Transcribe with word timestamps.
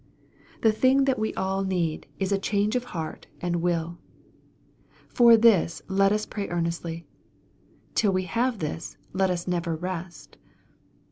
The 0.63 0.71
thing 0.71 1.03
that, 1.03 1.19
we 1.19 1.31
all 1.35 1.63
need, 1.63 2.07
is 2.17 2.31
a 2.31 2.33
MARK, 2.37 2.41
CHAP. 2.41 2.41
XII. 2.41 2.49
25i 2.49 2.49
change 2.63 2.75
of 2.75 2.83
heart 2.85 3.27
and 3.39 3.55
will. 3.57 3.97
For 5.09 5.37
this 5.37 5.83
let 5.87 6.11
us 6.11 6.25
piay 6.25 6.49
ear 6.49 6.59
nestly. 6.59 7.05
Till 7.93 8.11
we 8.11 8.23
have 8.23 8.57
this, 8.57 8.97
lot 9.13 9.29
us 9.29 9.47
never 9.47 9.75
rest. 9.75 10.37